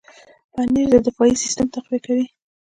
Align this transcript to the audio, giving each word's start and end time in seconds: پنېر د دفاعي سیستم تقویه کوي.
پنېر 0.53 0.87
د 0.91 0.95
دفاعي 1.07 1.33
سیستم 1.43 1.67
تقویه 1.73 1.99
کوي. 2.05 2.25